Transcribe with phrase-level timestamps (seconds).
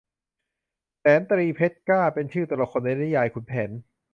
[0.99, 3.69] แสนตรีเพชรกล้า เป็นชื่อตัวละครในนิยายขุนแผน